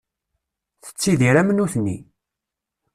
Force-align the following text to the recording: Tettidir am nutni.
Tettidir 0.83 1.35
am 1.41 1.49
nutni. 1.57 1.97